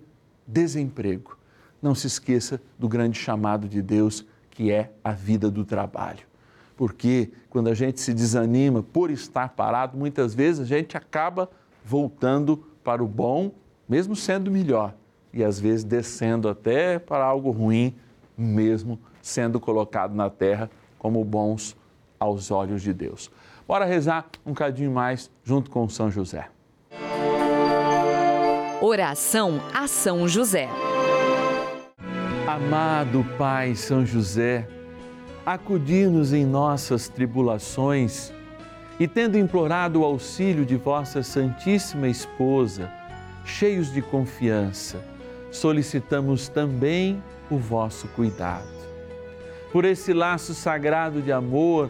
desemprego, 0.46 1.38
não 1.82 1.96
se 1.96 2.08
esqueça 2.08 2.62
do 2.78 2.88
grande 2.88 3.18
chamado 3.18 3.68
de 3.68 3.82
Deus 3.82 4.26
que 4.52 4.72
é 4.72 4.92
a 5.04 5.12
vida 5.14 5.50
do 5.50 5.64
trabalho. 5.64 6.28
Porque 6.76 7.32
quando 7.50 7.70
a 7.70 7.74
gente 7.74 8.02
se 8.02 8.14
desanima 8.14 8.84
por 8.84 9.10
estar 9.10 9.50
parado, 9.50 9.98
muitas 9.98 10.36
vezes 10.36 10.62
a 10.62 10.66
gente 10.66 10.98
acaba 10.98 11.50
voltando 11.84 12.58
para 12.84 13.04
o 13.04 13.08
bom, 13.08 13.52
mesmo 13.88 14.16
sendo 14.16 14.52
melhor, 14.52 14.94
e 15.34 15.44
às 15.44 15.60
vezes 15.60 15.84
descendo 15.84 16.50
até 16.50 17.00
para 17.00 17.24
algo 17.24 17.52
ruim, 17.52 17.96
mesmo 18.38 19.00
sendo 19.22 19.60
colocado 19.60 20.14
na 20.14 20.30
terra 20.30 20.70
como 20.98 21.24
bons 21.24 21.76
aos 22.20 22.52
olhos 22.52 22.82
de 22.82 22.94
Deus. 22.94 23.32
Bora 23.68 23.86
rezar 23.86 24.28
um 24.46 24.54
cadinho 24.54 24.92
mais 24.92 25.30
junto 25.44 25.70
com 25.70 25.88
São 25.88 26.10
José. 26.10 26.50
Oração 28.82 29.62
a 29.74 29.88
São 29.88 30.28
José. 30.28 30.70
Amado 32.48 33.26
Pai 33.38 33.76
São 33.76 34.06
José, 34.06 34.68
acudir-nos 35.46 36.34
em 36.34 36.46
nossas 36.46 37.08
tribulações 37.08 38.34
e, 39.00 39.08
tendo 39.08 39.38
implorado 39.38 40.02
o 40.02 40.04
auxílio 40.04 40.66
de 40.66 40.76
vossa 40.76 41.22
Santíssima 41.22 42.08
Esposa, 42.08 42.92
cheios 43.46 43.94
de 43.94 44.02
confiança, 44.02 45.04
solicitamos 45.52 46.48
também 46.48 47.22
o 47.50 47.58
vosso 47.58 48.08
cuidado. 48.10 48.68
Por 49.72 49.86
esse 49.86 50.14
laço 50.14 50.54
sagrado 50.54 51.22
de 51.22 51.32
amor 51.32 51.90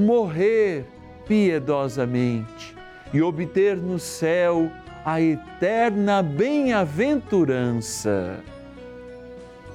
morrer 0.00 0.84
piedosamente 1.26 2.76
e 3.12 3.20
obter 3.22 3.76
no 3.76 3.98
céu 3.98 4.70
a 5.04 5.20
eterna 5.20 6.22
bem-aventurança. 6.22 8.40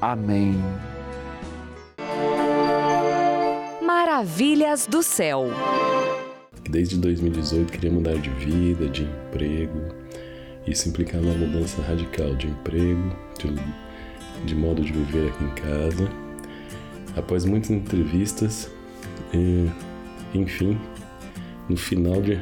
Amém. 0.01 0.55
Maravilhas 3.81 4.87
do 4.87 5.03
céu. 5.03 5.47
Desde 6.69 6.97
2018 6.97 7.71
queria 7.71 7.91
mudar 7.91 8.15
de 8.15 8.29
vida, 8.31 8.87
de 8.87 9.03
emprego. 9.03 9.79
Isso 10.67 10.89
implicava 10.89 11.23
uma 11.23 11.35
mudança 11.35 11.81
radical 11.81 12.35
de 12.35 12.47
emprego, 12.47 13.15
de, 13.39 13.55
de 14.45 14.55
modo 14.55 14.81
de 14.81 14.91
viver 14.91 15.29
aqui 15.29 15.43
em 15.43 15.51
casa. 15.51 16.09
Após 17.15 17.45
muitas 17.45 17.69
entrevistas, 17.69 18.69
e, 19.33 19.69
enfim, 20.37 20.77
no 21.69 21.77
final 21.77 22.21
de 22.21 22.39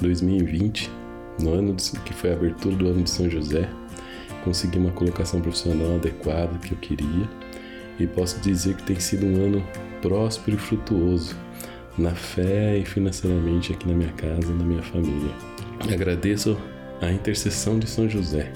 2020, 0.00 0.90
no 1.40 1.54
ano 1.54 1.74
de, 1.74 1.90
que 2.00 2.12
foi 2.12 2.30
a 2.30 2.34
abertura 2.34 2.76
do 2.76 2.88
ano 2.88 3.02
de 3.02 3.10
São 3.10 3.28
José, 3.28 3.68
consegui 4.44 4.78
uma 4.78 4.92
colocação 4.92 5.40
profissional 5.40 5.96
adequada 5.96 6.58
que 6.58 6.72
eu 6.72 6.78
queria 6.78 7.28
e 7.98 8.06
posso 8.06 8.40
dizer 8.40 8.74
que 8.76 8.82
tem 8.82 8.98
sido 8.98 9.26
um 9.26 9.46
ano 9.46 9.66
próspero 10.02 10.56
e 10.56 10.60
frutuoso 10.60 11.36
na 11.96 12.10
fé 12.10 12.76
e 12.78 12.84
financeiramente 12.84 13.72
aqui 13.72 13.88
na 13.88 13.94
minha 13.94 14.12
casa 14.12 14.50
e 14.50 14.54
na 14.54 14.64
minha 14.64 14.82
família. 14.82 15.32
Agradeço 15.92 16.58
a 17.00 17.10
intercessão 17.10 17.78
de 17.78 17.88
São 17.88 18.08
José 18.08 18.52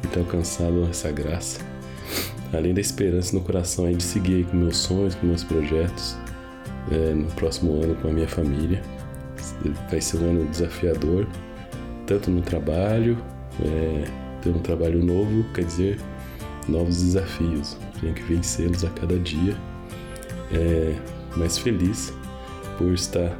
por 0.00 0.10
ter 0.10 0.20
alcançado 0.20 0.86
essa 0.88 1.10
graça, 1.12 1.60
além 2.52 2.72
da 2.72 2.80
esperança 2.80 3.36
no 3.36 3.42
coração 3.42 3.90
de 3.92 4.02
seguir 4.02 4.46
com 4.46 4.56
meus 4.56 4.78
sonhos, 4.78 5.14
com 5.14 5.26
meus 5.26 5.44
projetos 5.44 6.16
é, 6.90 7.14
no 7.14 7.30
próximo 7.32 7.82
ano 7.82 7.94
com 7.96 8.08
a 8.08 8.12
minha 8.12 8.28
família. 8.28 8.82
Vai 9.90 10.00
ser 10.00 10.18
um 10.18 10.30
ano 10.30 10.46
desafiador, 10.46 11.26
tanto 12.06 12.30
no 12.30 12.40
trabalho, 12.40 13.18
é, 13.60 14.04
ter 14.42 14.50
um 14.50 14.60
trabalho 14.60 15.04
novo, 15.04 15.44
quer 15.54 15.64
dizer, 15.64 15.98
novos 16.68 17.02
desafios. 17.02 17.76
Tenho 18.00 18.14
que 18.14 18.22
vencê-los 18.22 18.84
a 18.84 18.90
cada 18.90 19.18
dia. 19.18 19.56
É, 20.52 20.94
mas 21.36 21.58
feliz 21.58 22.12
por 22.78 22.92
estar 22.92 23.36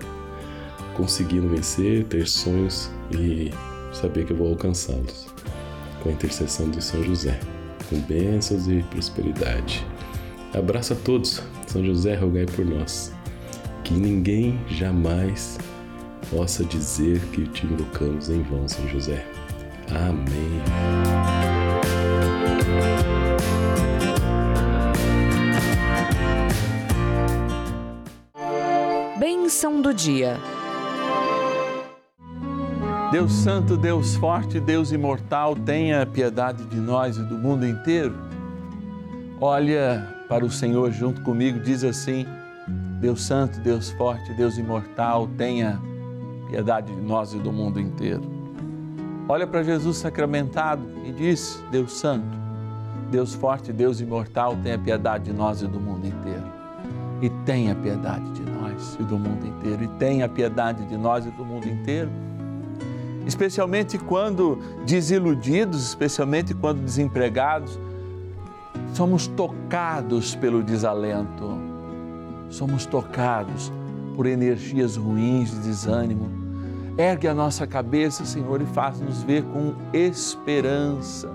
conseguindo 0.94 1.48
vencer, 1.48 2.04
ter 2.04 2.26
sonhos 2.26 2.90
e 3.12 3.50
saber 3.92 4.26
que 4.26 4.32
eu 4.32 4.36
vou 4.36 4.48
alcançá-los. 4.48 5.26
Com 6.02 6.10
a 6.10 6.12
intercessão 6.12 6.68
de 6.70 6.82
São 6.82 7.02
José, 7.02 7.38
com 7.88 7.98
bênçãos 8.00 8.68
e 8.68 8.84
prosperidade. 8.90 9.86
Abraço 10.54 10.92
a 10.92 10.96
todos. 10.96 11.42
São 11.66 11.84
José, 11.84 12.14
rogai 12.14 12.46
por 12.46 12.64
nós. 12.64 13.17
Que 13.88 13.94
ninguém 13.94 14.60
jamais 14.68 15.58
possa 16.30 16.62
dizer 16.62 17.18
que 17.32 17.46
te 17.48 17.64
invocamos 17.64 18.28
em 18.28 18.42
vão, 18.42 18.68
São 18.68 18.86
José. 18.86 19.26
Amém. 19.90 20.60
Bênção 29.18 29.80
do 29.80 29.94
dia. 29.94 30.36
Deus 33.10 33.32
Santo, 33.32 33.74
Deus 33.74 34.16
Forte, 34.16 34.60
Deus 34.60 34.92
Imortal, 34.92 35.56
tenha 35.56 36.04
piedade 36.04 36.62
de 36.64 36.76
nós 36.76 37.16
e 37.16 37.22
do 37.22 37.38
mundo 37.38 37.66
inteiro. 37.66 38.14
Olha 39.40 40.14
para 40.28 40.44
o 40.44 40.50
Senhor 40.50 40.92
junto 40.92 41.22
comigo, 41.22 41.58
diz 41.58 41.82
assim: 41.82 42.26
Deus 43.00 43.22
Santo, 43.22 43.60
Deus 43.60 43.90
Forte, 43.90 44.32
Deus 44.34 44.58
Imortal, 44.58 45.28
tenha 45.36 45.80
piedade 46.48 46.92
de 46.92 47.00
nós 47.00 47.32
e 47.32 47.38
do 47.38 47.52
mundo 47.52 47.80
inteiro. 47.80 48.22
Olha 49.28 49.46
para 49.46 49.62
Jesus 49.62 49.98
sacramentado 49.98 50.82
e 51.04 51.12
diz: 51.12 51.62
Deus 51.70 51.92
Santo, 51.92 52.36
Deus 53.10 53.34
Forte, 53.34 53.72
Deus 53.72 54.00
Imortal, 54.00 54.56
tenha 54.62 54.78
piedade 54.78 55.24
de 55.24 55.32
nós 55.32 55.62
e 55.62 55.66
do 55.66 55.78
mundo 55.78 56.06
inteiro. 56.06 56.58
E 57.20 57.28
tenha 57.44 57.74
piedade 57.74 58.30
de 58.32 58.42
nós 58.42 58.96
e 58.98 59.02
do 59.02 59.18
mundo 59.18 59.46
inteiro. 59.46 59.84
E 59.84 59.88
tenha 59.98 60.28
piedade 60.28 60.84
de 60.86 60.96
nós 60.96 61.26
e 61.26 61.30
do 61.30 61.44
mundo 61.44 61.68
inteiro 61.68 62.10
especialmente 63.28 63.98
quando 63.98 64.58
desiludidos, 64.86 65.88
especialmente 65.88 66.54
quando 66.54 66.80
desempregados, 66.80 67.78
somos 68.94 69.26
tocados 69.26 70.34
pelo 70.34 70.62
desalento, 70.62 71.67
somos 72.50 72.86
tocados 72.86 73.72
por 74.16 74.26
energias 74.26 74.96
ruins 74.96 75.50
de 75.50 75.60
desânimo. 75.60 76.28
Ergue 76.96 77.28
a 77.28 77.34
nossa 77.34 77.66
cabeça, 77.66 78.24
Senhor, 78.24 78.60
e 78.60 78.66
faz-nos 78.66 79.22
ver 79.22 79.44
com 79.44 79.74
esperança. 79.92 81.30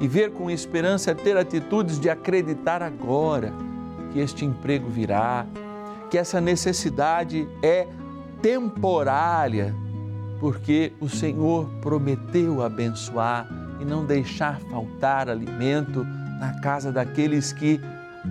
E 0.00 0.06
ver 0.06 0.32
com 0.32 0.50
esperança 0.50 1.12
é 1.12 1.14
ter 1.14 1.36
atitudes 1.36 1.98
de 1.98 2.10
acreditar 2.10 2.82
agora 2.82 3.52
que 4.12 4.18
este 4.18 4.44
emprego 4.44 4.88
virá, 4.90 5.46
que 6.10 6.18
essa 6.18 6.40
necessidade 6.40 7.48
é 7.62 7.86
temporária, 8.42 9.74
porque 10.38 10.92
o 11.00 11.08
Senhor 11.08 11.66
prometeu 11.80 12.62
abençoar 12.62 13.48
e 13.80 13.84
não 13.84 14.04
deixar 14.04 14.60
faltar 14.70 15.30
alimento 15.30 16.04
na 16.38 16.60
casa 16.60 16.92
daqueles 16.92 17.52
que 17.52 17.80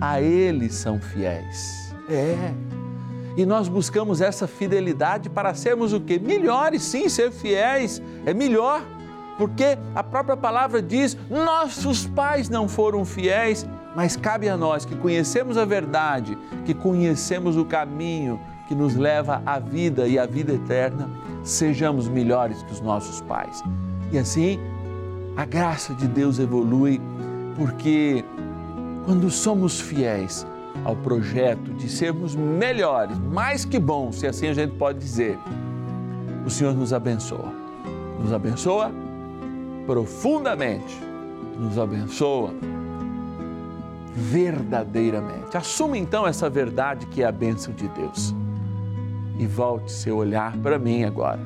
a 0.00 0.20
Ele 0.20 0.70
são 0.70 1.00
fiéis. 1.00 1.83
É. 2.08 2.52
E 3.36 3.44
nós 3.44 3.68
buscamos 3.68 4.20
essa 4.20 4.46
fidelidade 4.46 5.28
para 5.28 5.54
sermos 5.54 5.92
o 5.92 6.00
quê? 6.00 6.18
Melhores, 6.18 6.82
sim, 6.82 7.08
ser 7.08 7.32
fiéis 7.32 8.00
é 8.24 8.32
melhor. 8.32 8.82
Porque 9.36 9.76
a 9.94 10.02
própria 10.02 10.36
palavra 10.36 10.80
diz: 10.80 11.16
nossos 11.28 12.06
pais 12.06 12.48
não 12.48 12.68
foram 12.68 13.04
fiéis, 13.04 13.66
mas 13.96 14.16
cabe 14.16 14.48
a 14.48 14.56
nós 14.56 14.84
que 14.84 14.94
conhecemos 14.94 15.56
a 15.56 15.64
verdade, 15.64 16.38
que 16.64 16.72
conhecemos 16.72 17.56
o 17.56 17.64
caminho 17.64 18.38
que 18.68 18.74
nos 18.74 18.94
leva 18.94 19.42
à 19.44 19.58
vida 19.58 20.06
e 20.06 20.18
à 20.18 20.24
vida 20.24 20.52
eterna, 20.52 21.10
sejamos 21.42 22.08
melhores 22.08 22.62
que 22.62 22.72
os 22.72 22.80
nossos 22.80 23.20
pais. 23.20 23.62
E 24.12 24.18
assim, 24.18 24.58
a 25.36 25.44
graça 25.44 25.92
de 25.94 26.06
Deus 26.06 26.38
evolui, 26.38 27.00
porque 27.56 28.24
quando 29.04 29.28
somos 29.30 29.80
fiéis 29.80 30.46
ao 30.84 30.96
projeto 30.96 31.72
de 31.74 31.88
sermos 31.88 32.34
melhores, 32.34 33.18
mais 33.18 33.64
que 33.64 33.78
bons, 33.78 34.20
se 34.20 34.26
assim 34.26 34.48
a 34.48 34.54
gente 34.54 34.74
pode 34.76 34.98
dizer, 34.98 35.38
o 36.44 36.50
Senhor 36.50 36.74
nos 36.74 36.92
abençoa. 36.92 37.52
Nos 38.20 38.32
abençoa 38.32 38.90
profundamente, 39.86 40.98
nos 41.58 41.78
abençoa 41.78 42.50
verdadeiramente. 44.14 45.56
Assuma 45.56 45.98
então 45.98 46.26
essa 46.26 46.48
verdade 46.48 47.06
que 47.06 47.22
é 47.22 47.26
a 47.26 47.32
bênção 47.32 47.74
de 47.74 47.88
Deus 47.88 48.34
e 49.38 49.46
volte 49.46 49.90
seu 49.90 50.16
olhar 50.16 50.56
para 50.58 50.78
mim 50.78 51.04
agora. 51.04 51.40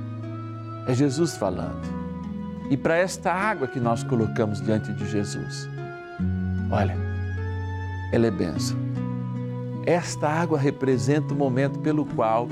É 0.86 0.94
Jesus 0.94 1.36
falando. 1.36 1.82
E 2.70 2.76
para 2.76 2.96
esta 2.96 3.32
água 3.32 3.66
que 3.66 3.80
nós 3.80 4.02
colocamos 4.04 4.60
diante 4.60 4.92
de 4.92 5.08
Jesus. 5.10 5.68
Olha, 6.70 6.96
ela 8.12 8.26
é 8.26 8.30
bênção. 8.30 8.87
Esta 9.88 10.28
água 10.28 10.58
representa 10.58 11.32
o 11.32 11.36
momento 11.36 11.78
pelo 11.78 12.04
qual 12.04 12.46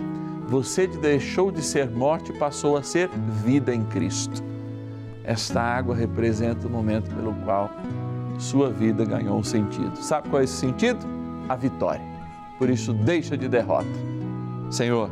você 0.48 0.86
deixou 0.86 1.52
de 1.52 1.60
ser 1.60 1.90
morte 1.90 2.32
e 2.32 2.38
passou 2.38 2.78
a 2.78 2.82
ser 2.82 3.10
vida 3.44 3.74
em 3.74 3.84
Cristo. 3.84 4.42
Esta 5.22 5.60
água 5.60 5.94
representa 5.94 6.66
o 6.66 6.70
momento 6.70 7.14
pelo 7.14 7.34
qual 7.44 7.68
sua 8.38 8.70
vida 8.70 9.04
ganhou 9.04 9.38
um 9.38 9.42
sentido. 9.42 9.98
Sabe 9.98 10.30
qual 10.30 10.40
é 10.40 10.44
esse 10.44 10.54
sentido? 10.54 11.06
A 11.46 11.54
vitória. 11.54 12.00
Por 12.58 12.70
isso, 12.70 12.94
deixa 12.94 13.36
de 13.36 13.48
derrota. 13.48 13.84
Senhor, 14.70 15.10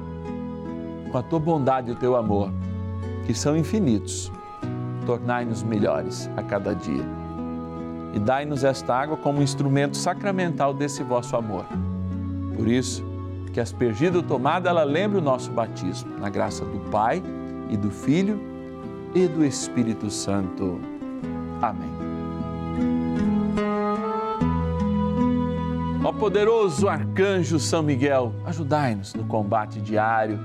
com 1.12 1.18
a 1.18 1.22
tua 1.22 1.38
bondade 1.38 1.90
e 1.90 1.92
o 1.92 1.96
teu 1.96 2.16
amor, 2.16 2.50
que 3.26 3.34
são 3.34 3.54
infinitos, 3.54 4.32
tornai-nos 5.04 5.62
melhores 5.62 6.30
a 6.38 6.42
cada 6.42 6.74
dia. 6.74 7.04
E 8.14 8.18
dai-nos 8.18 8.64
esta 8.64 8.94
água 8.94 9.14
como 9.14 9.42
instrumento 9.42 9.98
sacramental 9.98 10.72
desse 10.72 11.02
vosso 11.02 11.36
amor. 11.36 11.66
Por 12.54 12.68
isso, 12.68 13.04
que 13.52 13.60
aspergida 13.60 14.18
ou 14.18 14.22
tomada, 14.22 14.68
ela 14.68 14.84
lembre 14.84 15.18
o 15.18 15.22
nosso 15.22 15.50
batismo, 15.50 16.18
na 16.18 16.28
graça 16.28 16.64
do 16.64 16.78
Pai 16.90 17.22
e 17.70 17.76
do 17.76 17.90
Filho 17.90 18.40
e 19.14 19.26
do 19.26 19.44
Espírito 19.44 20.10
Santo. 20.10 20.80
Amém. 21.62 21.94
Ó 26.04 26.12
poderoso 26.12 26.88
arcanjo 26.88 27.58
São 27.58 27.82
Miguel, 27.82 28.34
ajudai-nos 28.44 29.14
no 29.14 29.24
combate 29.24 29.80
diário, 29.80 30.38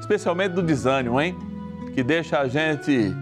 especialmente 0.00 0.52
do 0.52 0.62
desânimo, 0.62 1.20
hein? 1.20 1.36
Que 1.94 2.02
deixa 2.02 2.40
a 2.40 2.48
gente 2.48 3.14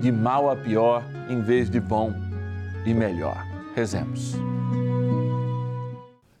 de 0.00 0.12
mal 0.12 0.48
a 0.48 0.54
pior 0.54 1.02
em 1.28 1.40
vez 1.40 1.68
de 1.68 1.80
bom 1.80 2.12
e 2.86 2.94
melhor. 2.94 3.44
Rezemos. 3.74 4.36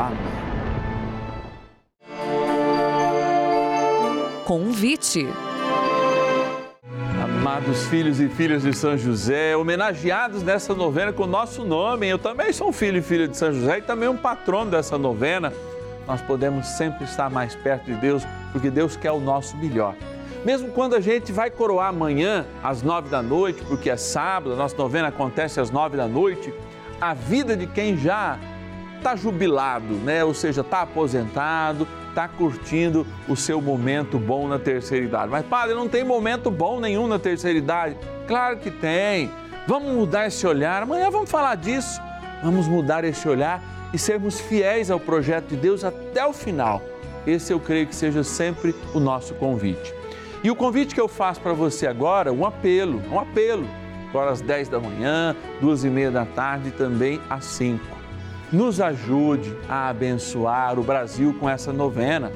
Amém. 0.00 0.18
Convite. 4.46 5.28
Amados 7.22 7.86
filhos 7.86 8.18
e 8.18 8.28
filhas 8.28 8.62
de 8.62 8.74
São 8.74 8.96
José, 8.96 9.56
homenageados 9.56 10.42
nessa 10.42 10.74
novena 10.74 11.12
com 11.12 11.24
o 11.24 11.26
nosso 11.26 11.64
nome. 11.64 12.08
Eu 12.08 12.18
também 12.18 12.52
sou 12.52 12.70
um 12.70 12.72
filho 12.72 12.98
e 12.98 13.02
filha 13.02 13.28
de 13.28 13.36
São 13.36 13.52
José 13.52 13.78
e 13.78 13.82
também 13.82 14.08
um 14.08 14.16
patrono 14.16 14.70
dessa 14.70 14.96
novena. 14.96 15.52
Nós 16.06 16.22
podemos 16.22 16.66
sempre 16.66 17.04
estar 17.04 17.30
mais 17.30 17.54
perto 17.54 17.84
de 17.84 17.94
Deus, 17.94 18.24
porque 18.52 18.70
Deus 18.70 18.96
quer 18.96 19.12
o 19.12 19.20
nosso 19.20 19.56
melhor. 19.58 19.94
Mesmo 20.44 20.70
quando 20.70 20.96
a 20.96 21.00
gente 21.00 21.30
vai 21.30 21.50
coroar 21.50 21.88
amanhã, 21.88 22.46
às 22.62 22.82
nove 22.82 23.10
da 23.10 23.22
noite, 23.22 23.62
porque 23.64 23.90
é 23.90 23.96
sábado, 23.96 24.54
a 24.54 24.56
nossa 24.56 24.76
novena 24.76 25.08
acontece 25.08 25.60
às 25.60 25.70
nove 25.70 25.96
da 25.96 26.08
noite, 26.08 26.52
a 27.00 27.12
vida 27.12 27.54
de 27.54 27.66
quem 27.66 27.96
já 27.96 28.38
está 29.00 29.16
jubilado, 29.16 29.94
né? 29.94 30.22
ou 30.22 30.32
seja, 30.34 30.60
está 30.60 30.82
aposentado, 30.82 31.88
está 32.08 32.28
curtindo 32.28 33.06
o 33.28 33.34
seu 33.34 33.60
momento 33.60 34.18
bom 34.18 34.46
na 34.46 34.58
terceira 34.58 35.04
idade. 35.04 35.30
Mas, 35.30 35.44
padre, 35.46 35.74
não 35.74 35.88
tem 35.88 36.04
momento 36.04 36.50
bom 36.50 36.78
nenhum 36.78 37.06
na 37.06 37.18
terceira 37.18 37.58
idade. 37.58 37.96
Claro 38.28 38.58
que 38.58 38.70
tem. 38.70 39.30
Vamos 39.66 39.92
mudar 39.92 40.26
esse 40.26 40.46
olhar. 40.46 40.82
Amanhã 40.82 41.10
vamos 41.10 41.30
falar 41.30 41.56
disso. 41.56 42.00
Vamos 42.42 42.68
mudar 42.68 43.04
esse 43.04 43.28
olhar 43.28 43.62
e 43.92 43.98
sermos 43.98 44.38
fiéis 44.38 44.90
ao 44.90 45.00
projeto 45.00 45.48
de 45.48 45.56
Deus 45.56 45.84
até 45.84 46.24
o 46.24 46.32
final. 46.32 46.82
Esse 47.26 47.52
eu 47.52 47.60
creio 47.60 47.86
que 47.86 47.94
seja 47.94 48.22
sempre 48.22 48.74
o 48.94 49.00
nosso 49.00 49.34
convite. 49.34 49.94
E 50.42 50.50
o 50.50 50.56
convite 50.56 50.94
que 50.94 51.00
eu 51.00 51.08
faço 51.08 51.40
para 51.40 51.52
você 51.52 51.86
agora, 51.86 52.32
um 52.32 52.46
apelo, 52.46 53.02
um 53.10 53.20
apelo, 53.20 53.68
agora 54.08 54.30
às 54.30 54.40
10 54.40 54.68
da 54.68 54.80
manhã, 54.80 55.36
duas 55.60 55.84
e 55.84 55.90
meia 55.90 56.10
da 56.10 56.24
tarde 56.24 56.68
e 56.68 56.72
também 56.72 57.20
às 57.28 57.44
5 57.44 57.99
nos 58.52 58.80
ajude 58.80 59.56
a 59.68 59.88
abençoar 59.88 60.78
o 60.78 60.82
Brasil 60.82 61.34
com 61.38 61.48
essa 61.48 61.72
novena. 61.72 62.32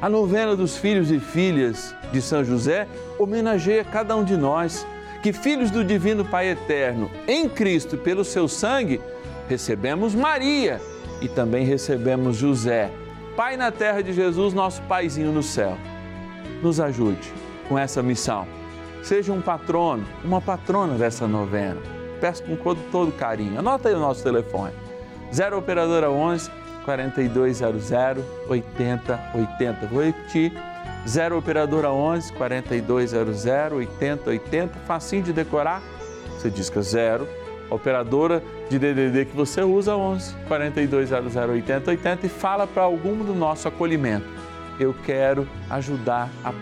A 0.00 0.08
novena 0.08 0.54
dos 0.54 0.76
filhos 0.76 1.10
e 1.10 1.18
filhas 1.18 1.94
de 2.12 2.22
São 2.22 2.44
José 2.44 2.86
homenageia 3.18 3.84
cada 3.84 4.16
um 4.16 4.24
de 4.24 4.36
nós, 4.36 4.86
que 5.22 5.32
filhos 5.32 5.70
do 5.70 5.84
Divino 5.84 6.24
Pai 6.24 6.48
Eterno, 6.48 7.10
em 7.26 7.48
Cristo, 7.48 7.98
pelo 7.98 8.24
seu 8.24 8.48
sangue, 8.48 9.00
recebemos 9.48 10.14
Maria 10.14 10.80
e 11.20 11.28
também 11.28 11.66
recebemos 11.66 12.36
José, 12.36 12.90
Pai 13.36 13.56
na 13.56 13.70
terra 13.70 14.02
de 14.02 14.12
Jesus, 14.12 14.54
nosso 14.54 14.80
paizinho 14.82 15.32
no 15.32 15.42
céu. 15.42 15.76
Nos 16.62 16.80
ajude 16.80 17.32
com 17.68 17.78
essa 17.78 18.02
missão. 18.02 18.46
Seja 19.02 19.32
um 19.32 19.40
patrono, 19.40 20.04
uma 20.24 20.40
patrona 20.40 20.94
dessa 20.94 21.26
novena. 21.26 21.80
Peço 22.20 22.42
com 22.42 22.56
todo 22.90 23.12
carinho. 23.12 23.58
Anota 23.58 23.88
aí 23.88 23.94
o 23.94 24.00
nosso 24.00 24.22
telefone 24.22 24.72
0 25.32 25.58
Operadora 25.58 26.10
11 26.10 26.50
4200 26.84 27.90
8080. 28.48 29.86
Vou 29.86 30.02
repetir. 30.02 30.52
0 31.06 31.38
Operadora 31.38 31.90
11 31.90 32.32
4200 32.32 33.46
8080. 33.72 34.78
Facinho 34.86 35.22
de 35.22 35.32
decorar. 35.32 35.82
Você 36.36 36.50
diz 36.50 36.68
que 36.68 36.78
é 36.78 36.82
0. 36.82 37.28
Operadora 37.70 38.42
de 38.68 38.78
DDD 38.78 39.26
que 39.26 39.36
você 39.36 39.62
usa 39.62 39.96
11 39.96 40.34
4200 40.48 41.36
8080 41.36 42.26
e 42.26 42.28
fala 42.28 42.66
para 42.66 42.82
algum 42.82 43.24
do 43.24 43.32
nosso 43.32 43.68
acolhimento. 43.68 44.26
Eu 44.78 44.94
quero 45.04 45.46
ajudar 45.68 46.30
a 46.42 46.52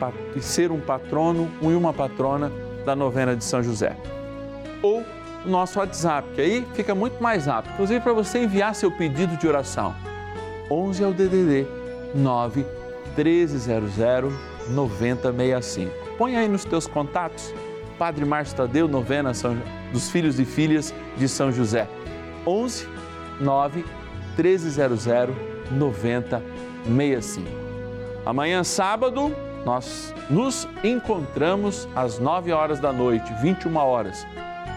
ser 0.40 0.70
um 0.70 0.80
patrono 0.80 1.48
e 1.62 1.66
uma 1.66 1.92
patrona 1.92 2.52
da 2.84 2.94
novena 2.94 3.34
de 3.34 3.44
São 3.44 3.62
José. 3.62 3.96
Ou 4.82 5.04
nosso 5.48 5.78
WhatsApp, 5.78 6.28
que 6.34 6.40
aí 6.40 6.66
fica 6.74 6.94
muito 6.94 7.22
mais 7.22 7.46
rápido. 7.46 7.72
Inclusive 7.74 8.00
para 8.00 8.12
você 8.12 8.40
enviar 8.40 8.74
seu 8.74 8.90
pedido 8.90 9.36
de 9.36 9.46
oração. 9.46 9.94
11 10.70 11.02
é 11.02 11.06
o 11.06 11.12
DDD 11.12 11.66
9 12.14 12.64
1300 13.16 14.32
9065. 14.68 15.90
Põe 16.16 16.36
aí 16.36 16.48
nos 16.48 16.64
teus 16.64 16.86
contatos. 16.86 17.52
Padre 17.98 18.24
Márcio 18.24 18.56
Tadeu, 18.56 18.86
novena 18.86 19.34
São, 19.34 19.56
dos 19.92 20.08
Filhos 20.10 20.38
e 20.38 20.44
Filhas 20.44 20.94
de 21.16 21.28
São 21.28 21.50
José. 21.50 21.88
11 22.46 22.86
9 23.40 23.84
1300 24.36 25.06
9065. 25.70 27.48
Amanhã, 28.24 28.62
sábado, 28.62 29.34
nós 29.64 30.14
nos 30.30 30.68
encontramos 30.84 31.88
às 31.94 32.18
9 32.18 32.52
horas 32.52 32.78
da 32.78 32.92
noite, 32.92 33.32
21 33.42 33.76
horas. 33.76 34.26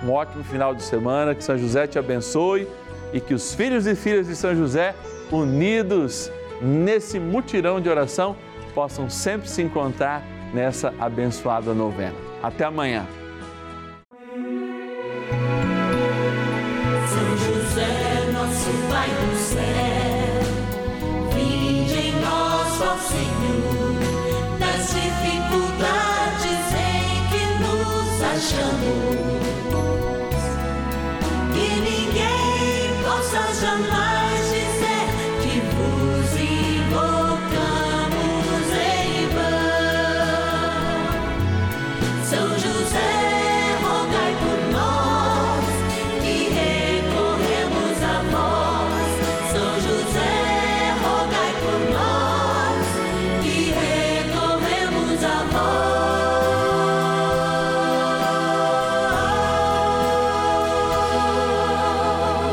Um 0.03 0.11
ótimo 0.11 0.43
final 0.43 0.73
de 0.73 0.83
semana, 0.83 1.35
que 1.35 1.43
São 1.43 1.57
José 1.57 1.85
te 1.87 1.99
abençoe 1.99 2.67
e 3.13 3.19
que 3.19 3.33
os 3.33 3.53
filhos 3.53 3.85
e 3.85 3.95
filhas 3.95 4.27
de 4.27 4.35
São 4.35 4.55
José, 4.55 4.95
unidos 5.31 6.31
nesse 6.61 7.19
mutirão 7.19 7.79
de 7.79 7.89
oração, 7.89 8.35
possam 8.73 9.09
sempre 9.09 9.47
se 9.47 9.61
encontrar 9.61 10.23
nessa 10.53 10.93
abençoada 10.99 11.73
novena. 11.73 12.15
Até 12.41 12.65
amanhã. 12.65 13.05